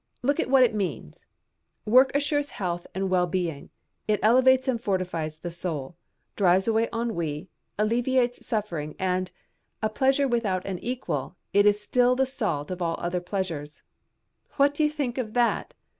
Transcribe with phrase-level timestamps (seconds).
[0.23, 1.27] Look at what all that means
[1.85, 3.69] 'Work assures health and well being,
[4.07, 5.95] it elevates and fortifies the soul,
[6.35, 9.29] drives away ennui, alleviates suffering, and,
[9.83, 13.83] a pleasure without an equal, it is still the salt of all other pleasures'
[14.53, 15.75] what do you think of that?